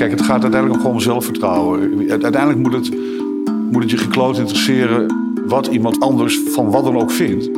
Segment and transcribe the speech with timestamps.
[0.00, 2.08] Kijk, het gaat uiteindelijk ook om zelfvertrouwen.
[2.08, 2.90] Uiteindelijk moet het,
[3.70, 5.14] moet het je gekloot interesseren
[5.46, 7.50] wat iemand anders van wat dan ook vindt.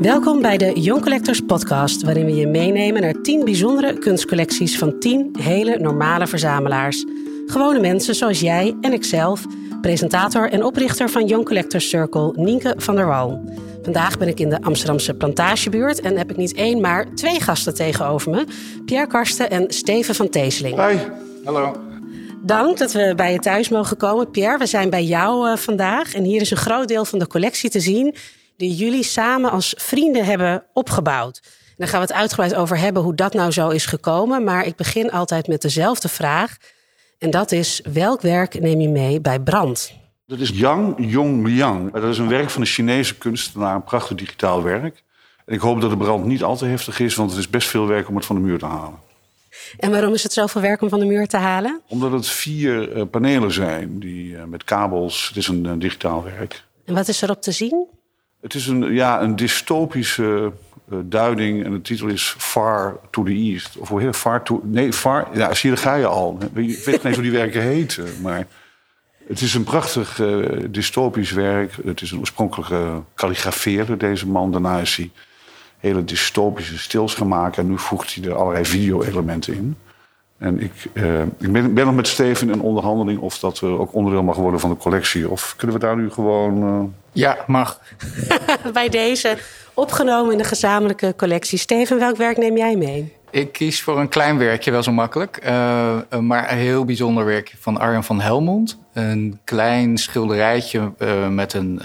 [0.00, 4.98] Welkom bij de Young Collectors podcast, waarin we je meenemen naar 10 bijzondere kunstcollecties van
[4.98, 7.04] 10 hele normale verzamelaars.
[7.46, 9.46] Gewone mensen zoals jij en ikzelf,
[9.80, 13.40] presentator en oprichter van Young Collectors Circle, Nienke van der Wal.
[13.88, 17.74] Vandaag ben ik in de Amsterdamse Plantagebuurt en heb ik niet één, maar twee gasten
[17.74, 18.46] tegenover me.
[18.84, 20.88] Pierre Karsten en Steven van Teeseling.
[20.88, 20.98] Hi.
[21.44, 21.76] Hallo.
[22.42, 24.30] Dank dat we bij je thuis mogen komen.
[24.30, 27.26] Pierre, we zijn bij jou uh, vandaag en hier is een groot deel van de
[27.26, 28.14] collectie te zien
[28.56, 31.40] die jullie samen als vrienden hebben opgebouwd.
[31.44, 34.44] En daar gaan we het uitgebreid over hebben hoe dat nou zo is gekomen.
[34.44, 36.56] Maar ik begin altijd met dezelfde vraag.
[37.18, 39.92] En dat is, welk werk neem je mee bij Brand?
[40.28, 41.92] Dat is Yang Yong Liang.
[41.92, 45.02] Dat is een werk van een Chinese kunstenaar, een prachtig digitaal werk.
[45.44, 47.68] En ik hoop dat de brand niet al te heftig is, want het is best
[47.68, 48.98] veel werk om het van de muur te halen.
[49.78, 51.80] En waarom is het zoveel werk om van de muur te halen?
[51.86, 55.28] Omdat het vier uh, panelen zijn die, uh, met kabels.
[55.28, 56.64] Het is een uh, digitaal werk.
[56.84, 57.86] En wat is erop te zien?
[58.40, 60.52] Het is een, ja, een dystopische
[61.02, 63.76] duiding en de titel is Far to the East.
[63.76, 64.16] Of hoe heet?
[64.16, 64.60] Far to...
[64.64, 65.28] Nee, Far...
[65.34, 66.38] Ja, zie je, daar ga je al.
[66.40, 68.46] Ik weet niet eens hoe die werken heten, maar...
[69.28, 71.72] Het is een prachtig uh, dystopisch werk.
[71.84, 74.52] Het is een oorspronkelijke kalligrafeerde, deze man.
[74.52, 75.10] Daarna is hij
[75.78, 77.58] hele dystopische stils gemaakt.
[77.58, 79.76] En nu voegt hij er allerlei video-elementen in.
[80.38, 83.94] En ik, uh, ik ben, ben, nog met Steven in onderhandeling of dat uh, ook
[83.94, 85.30] onderdeel mag worden van de collectie.
[85.30, 86.94] Of kunnen we daar nu gewoon.
[87.12, 87.80] Ja, mag.
[88.72, 89.38] Bij deze
[89.74, 91.58] opgenomen in de gezamenlijke collectie.
[91.58, 93.17] Steven, welk werk neem jij mee?
[93.30, 95.40] Ik kies voor een klein werkje, wel zo makkelijk.
[95.44, 95.50] Uh,
[96.20, 98.78] maar een heel bijzonder werkje van Arjan van Helmond.
[98.92, 101.80] Een klein schilderijtje uh, met een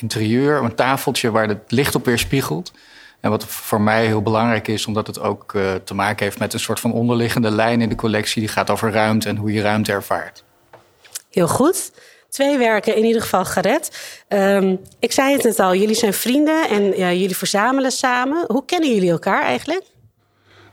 [0.00, 2.72] interieur, een tafeltje waar het licht op weer spiegelt.
[3.20, 5.54] En wat voor mij heel belangrijk is, omdat het ook
[5.84, 8.40] te maken heeft met een soort van onderliggende lijn in de collectie.
[8.40, 10.44] Die gaat over ruimte en hoe je ruimte ervaart.
[11.30, 11.92] Heel goed.
[12.28, 14.16] Twee werken in ieder geval gered.
[14.28, 18.44] Um, ik zei het net al, jullie zijn vrienden en jullie verzamelen samen.
[18.46, 19.84] Hoe kennen jullie elkaar eigenlijk?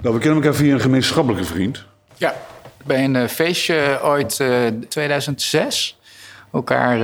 [0.01, 1.85] Nou, we kennen elkaar via een gemeenschappelijke vriend.
[2.17, 2.35] Ja,
[2.85, 5.97] bij een uh, feestje ooit uh, 2006
[6.53, 6.99] elkaar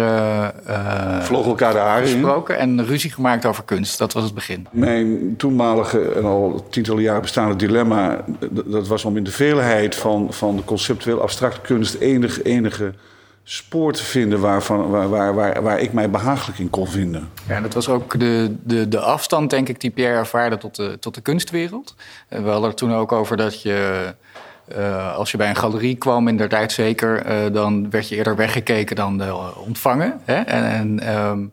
[0.67, 3.97] uh, vlogen elkaar de haren gesproken en ruzie gemaakt over kunst.
[3.97, 4.67] Dat was het begin.
[4.72, 8.25] Mijn toenmalige en al tientallen jaren bestaande dilemma...
[8.66, 11.94] dat was om in de veelheid van, van de conceptueel abstracte kunst...
[11.94, 12.94] enige, enige
[13.47, 17.29] spoor te vinden waarvan, waar, waar, waar, waar ik mij behagelijk in kon vinden.
[17.47, 20.97] Ja, dat was ook de, de, de afstand, denk ik, die Pierre ervaarde tot de,
[21.00, 21.95] tot de kunstwereld.
[22.28, 24.13] We hadden er toen ook over dat je,
[24.78, 28.16] uh, als je bij een galerie kwam, in der tijd zeker, uh, dan werd je
[28.16, 29.23] eerder weggekeken dan
[29.66, 30.22] ontvangen.
[30.23, 30.41] Hè?
[30.41, 30.63] En,
[31.00, 31.51] en um,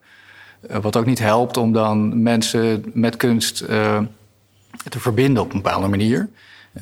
[0.83, 3.65] wat ook niet helpt om dan mensen met kunst
[4.91, 6.29] te verbinden op een bepaalde manier.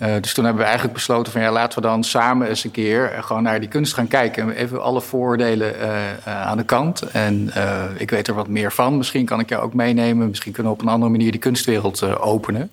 [0.03, 2.71] Uh, dus toen hebben we eigenlijk besloten van ja, laten we dan samen eens een
[2.71, 4.51] keer gewoon naar die kunst gaan kijken.
[4.51, 7.03] Even alle vooroordelen uh, uh, aan de kant.
[7.03, 7.53] En
[7.97, 8.97] ik weet er wat meer van.
[8.97, 10.29] Misschien kan ik jou ook meenemen.
[10.29, 12.71] Misschien kunnen we op een andere manier die kunstwereld openen.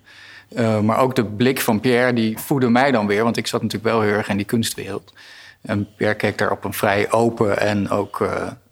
[0.84, 3.24] maar ook de blik van Pierre, die voedde mij dan weer.
[3.24, 5.14] Want ik zat natuurlijk wel heel erg in die kunstwereld.
[5.62, 8.20] En Pierre keek daar op een vrij open en ook,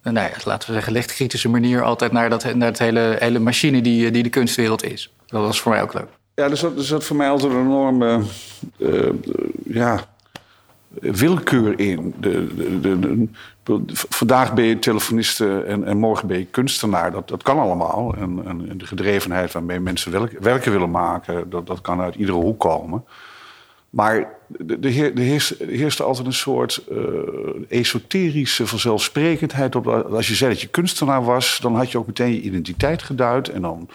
[0.02, 3.40] nou ja, laten we zeggen, licht kritische manier altijd naar, dat, naar het hele, hele
[3.40, 5.14] machine die, die de kunstwereld is.
[5.26, 6.10] Dat was voor mij ook leuk.
[6.36, 8.22] Ja, er zat, er voor mij altijd een enorme
[8.78, 9.10] uh,
[9.66, 10.06] ja,
[10.90, 12.14] willekeur in.
[12.20, 13.28] De, de,
[13.94, 17.12] vandaag ben je telefoniste en, en, morgen ben je kunstenaar.
[17.12, 18.16] Dat, dat kan allemaal.
[18.16, 22.38] En, en de gedrevenheid waarmee mensen werk, werken willen maken, dat, dat kan uit iedere
[22.38, 23.04] hoek komen.
[23.90, 24.30] Maar
[24.82, 26.98] er heerst, heerste altijd een soort uh,
[27.68, 29.76] esoterische vanzelfsprekendheid.
[29.76, 33.04] Op, als je zei dat je kunstenaar was, dan had je ook meteen je identiteit
[33.04, 33.50] geduid.
[33.50, 33.90] En dan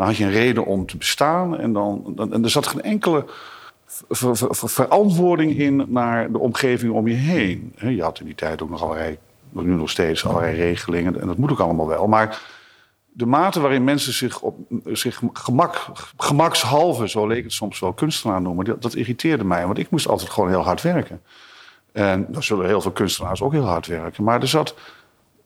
[0.00, 1.58] dan had je een reden om te bestaan.
[1.58, 3.24] En, dan, en er zat geen enkele
[4.08, 7.74] ver, ver, ver, verantwoording in naar de omgeving om je heen.
[7.76, 9.18] Je had in die tijd ook nog allerlei,
[9.50, 11.20] nu nog steeds allerlei regelingen.
[11.20, 12.06] En dat moet ook allemaal wel.
[12.06, 12.42] Maar
[13.12, 15.86] de mate waarin mensen zich, op, zich gemak,
[16.16, 19.66] gemakshalve, zo leek het soms wel, kunstenaar noemen, dat, dat irriteerde mij.
[19.66, 21.22] Want ik moest altijd gewoon heel hard werken.
[21.92, 24.24] En dan zullen heel veel kunstenaars ook heel hard werken.
[24.24, 24.74] Maar er zat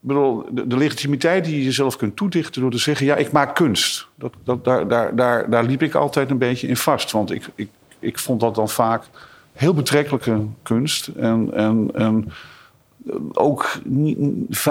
[0.07, 3.55] bedoel, de, de, legitimiteit die je jezelf kunt toedichten door te zeggen: ja, ik maak
[3.55, 4.07] kunst.
[4.15, 7.13] Dat, dat, daar, daar, daar, daar liep ik altijd een beetje in vast.
[7.13, 7.69] Want ik, ik,
[7.99, 9.05] ik vond dat dan vaak
[9.53, 11.07] heel betrekkelijke kunst.
[11.07, 12.33] En, en, en
[13.33, 14.17] ook niet,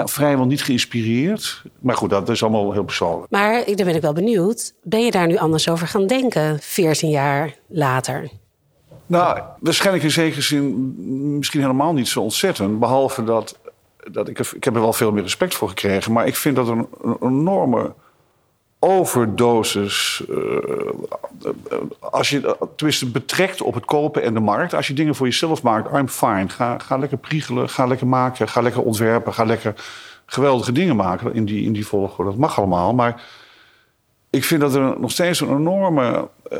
[0.04, 1.62] vrijwel niet geïnspireerd.
[1.78, 3.30] Maar goed, dat is allemaal heel persoonlijk.
[3.30, 4.74] Maar dan ben ik wel benieuwd.
[4.82, 8.28] Ben je daar nu anders over gaan denken, 14 jaar later?
[9.06, 10.94] Nou, waarschijnlijk in zekere zin
[11.36, 12.78] misschien helemaal niet zo ontzettend.
[12.78, 13.58] Behalve dat
[14.10, 16.12] dat ik, ik heb er wel veel meer respect voor gekregen.
[16.12, 17.94] Maar ik vind dat een, een enorme
[18.78, 20.24] overdosis.
[20.30, 20.38] Uh,
[21.98, 24.74] als je tenminste betrekt op het kopen en de markt.
[24.74, 26.48] Als je dingen voor jezelf maakt, I'm fine.
[26.48, 29.74] Ga, ga lekker priegelen, ga lekker maken, ga lekker ontwerpen, ga lekker
[30.26, 32.30] geweldige dingen maken in die, in die volgorde.
[32.30, 32.94] Dat mag allemaal.
[32.94, 33.22] Maar
[34.30, 36.58] ik vind dat er nog steeds een enorme uh,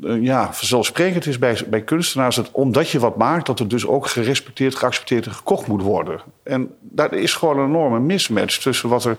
[0.00, 4.06] ja, vanzelfsprekend is bij, bij kunstenaars dat omdat je wat maakt, dat het dus ook
[4.06, 6.20] gerespecteerd, geaccepteerd en gekocht moet worden.
[6.42, 9.16] En daar is gewoon een enorme mismatch tussen wat er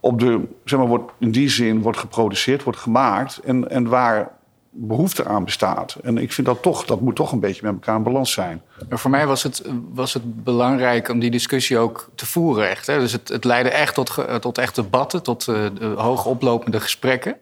[0.00, 4.34] op de, zeg maar, wordt, in die zin wordt geproduceerd, wordt gemaakt en, en waar
[4.70, 5.96] behoefte aan bestaat.
[6.02, 8.62] En ik vind dat toch, dat moet toch een beetje met elkaar in balans zijn.
[8.88, 9.62] voor mij was het,
[9.92, 12.68] was het belangrijk om die discussie ook te voeren.
[12.68, 12.98] Echt, hè?
[12.98, 17.36] Dus het, leidde echt tot, tot echt debatten, tot uh, oplopende gesprekken.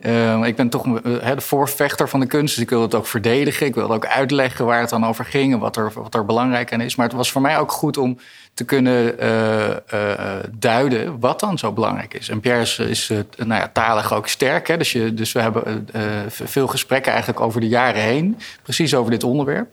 [0.00, 3.06] Uh, ik ben toch uh, de voorvechter van de kunst, dus ik wil het ook
[3.06, 3.66] verdedigen.
[3.66, 6.72] Ik wil ook uitleggen waar het dan over ging en wat er, wat er belangrijk
[6.72, 6.96] aan is.
[6.96, 8.18] Maar het was voor mij ook goed om
[8.54, 12.28] te kunnen uh, duiden wat dan zo belangrijk is.
[12.28, 14.68] En Pierre is, nou ja, talig ook sterk.
[14.68, 14.76] Hè?
[14.76, 15.88] Dus, je, dus we hebben
[16.28, 19.68] veel gesprekken eigenlijk over de jaren heen, precies over dit onderwerp.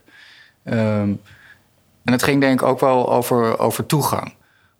[0.64, 1.22] Um,
[2.04, 4.34] en het ging denk ik ook wel over, over toegang.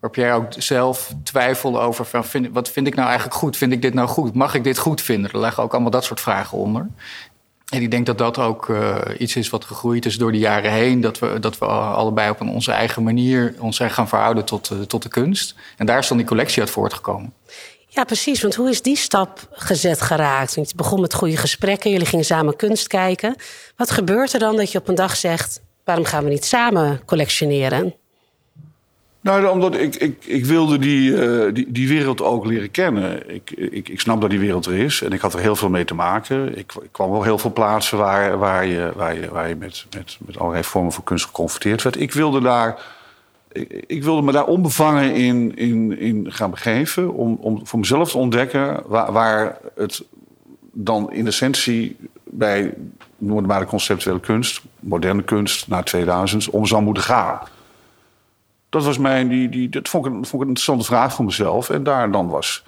[0.08, 3.58] Waar Pierre ook zelf twijfelde over: van, wat vind ik nou eigenlijk goed?
[3.58, 4.34] Vind ik dit nou goed?
[4.34, 5.32] Mag ik dit goed vinden?
[5.32, 6.88] Er leggen ook allemaal dat soort vragen onder.
[7.70, 10.72] En ik denk dat dat ook uh, iets is wat gegroeid is door de jaren
[10.72, 11.02] heen.
[11.02, 14.70] Dat we, dat we allebei op een, onze eigen manier ons zijn gaan verhouden tot,
[14.74, 15.56] uh, tot de kunst.
[15.78, 17.34] En daar is dan die collectie uit voortgekomen.
[17.88, 18.42] Ja, precies.
[18.42, 20.56] Want hoe is die stap gezet geraakt?
[20.56, 23.36] Want je begon met goede gesprekken, jullie gingen samen kunst kijken.
[23.76, 27.02] Wat gebeurt er dan dat je op een dag zegt: waarom gaan we niet samen
[27.06, 27.96] collectioneren?
[29.22, 33.34] Nou, omdat ik, ik, ik wilde die, uh, die, die wereld ook leren kennen.
[33.34, 35.70] Ik, ik, ik snap dat die wereld er is en ik had er heel veel
[35.70, 36.58] mee te maken.
[36.58, 39.86] Ik, ik kwam wel heel veel plaatsen waar, waar je, waar je, waar je met,
[39.96, 42.00] met, met allerlei vormen van kunst geconfronteerd werd.
[42.00, 42.82] Ik wilde, daar,
[43.88, 47.14] ik, wilde me daar onbevangen in, in, in gaan begeven.
[47.14, 50.04] Om, om voor mezelf te ontdekken waar, waar het
[50.72, 52.74] dan in essentie bij
[53.18, 57.40] normale conceptuele kunst, moderne kunst na 2000, om zou moeten gaan
[58.78, 61.70] dat was mijn, die, die, dat vond ik, een interessante vraag voor mezelf.
[61.70, 62.64] En daar dan was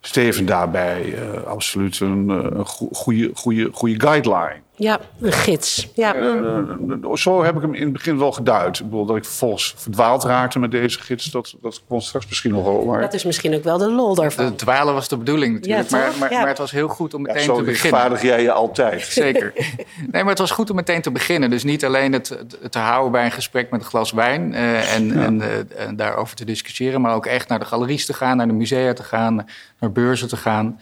[0.00, 4.60] Steven daarbij uh, absoluut een, uh, een goede, goede, goede guideline.
[4.76, 5.88] Ja, een gids.
[5.94, 6.16] Ja.
[6.16, 8.78] Uh, zo heb ik hem in het begin wel geduid.
[8.78, 12.52] Ik bedoel, dat ik vervolgens verdwaald raakte met deze gids, dat, dat komt straks misschien
[12.52, 12.84] nog wel.
[12.84, 13.00] Maar...
[13.00, 14.46] Dat is misschien ook wel de lol daarvan.
[14.46, 15.90] De dwalen was de bedoeling natuurlijk.
[15.90, 16.38] Ja, maar, maar, ja.
[16.38, 18.18] maar, het was heel goed om meteen ja, te beginnen.
[18.18, 19.02] Zo jij je altijd.
[19.02, 19.52] Zeker.
[20.10, 21.50] Nee, maar het was goed om meteen te beginnen.
[21.50, 24.94] Dus niet alleen het, het te houden bij een gesprek met een glas wijn uh,
[24.94, 28.36] en, en, uh, en daarover te discussiëren, maar ook echt naar de galeries te gaan,
[28.36, 29.46] naar de musea te gaan,
[29.80, 30.80] naar beurzen te gaan.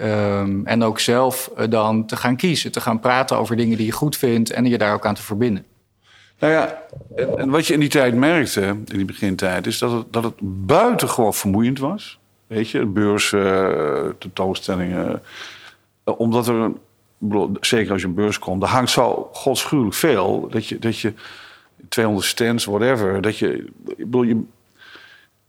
[0.00, 3.86] Um, en ook zelf uh, dan te gaan kiezen, te gaan praten over dingen die
[3.86, 5.64] je goed vindt en je daar ook aan te verbinden.
[6.38, 6.82] Nou ja,
[7.36, 10.34] en, wat je in die tijd merkte, in die begintijd, is dat het, dat het
[10.66, 12.18] buitengewoon vermoeiend was.
[12.46, 15.22] Weet je, beurs, uh, tentoonstellingen.
[16.04, 16.70] Uh, omdat er,
[17.60, 20.48] zeker als je een beurs komt, daar hangt zo godschuwelijk veel.
[20.50, 21.12] Dat je, dat je
[21.88, 23.52] 200 stands, whatever, dat je,
[23.86, 24.42] ik bedoel, je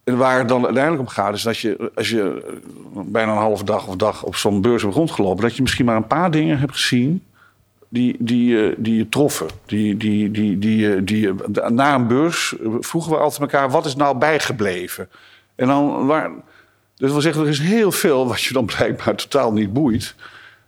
[0.03, 2.53] en waar het dan uiteindelijk om gaat, is dat je, als je
[2.93, 5.95] bijna een halve dag of dag op zo'n beurs hebt rondgelopen, dat je misschien maar
[5.95, 7.23] een paar dingen hebt gezien
[7.93, 9.47] die, die, die je troffen.
[9.65, 11.33] Die, die, die, die, die,
[11.69, 15.09] na een beurs vroegen we altijd elkaar: wat is nou bijgebleven?
[15.55, 16.31] En dan waar.
[16.95, 20.15] Dus wil zeggen, er is heel veel wat je dan blijkbaar totaal niet boeit.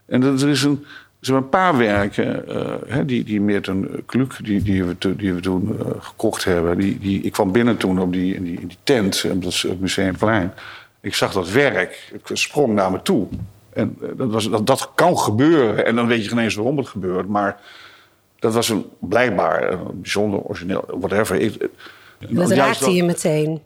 [0.06, 0.86] En er is een,
[1.26, 2.46] er zijn een paar werken,
[2.88, 6.78] uh, die, die Meerten Kluk, die, die, we, die we toen uh, gekocht hebben.
[6.78, 9.80] Die, die, ik kwam binnen toen op die, in, die, in die tent, op het
[9.80, 10.54] Museumplein.
[11.02, 13.28] Ik zag dat werk, ik sprong naar me toe.
[13.74, 15.86] En uh, dat, was, dat, dat kan gebeuren.
[15.86, 17.28] En dan weet je geen eens waarom het gebeurt.
[17.28, 17.60] Maar
[18.40, 21.36] dat was een, blijkbaar een bijzonder origineel, whatever.
[21.36, 21.70] Ik,
[22.30, 23.62] dat raakte je meteen.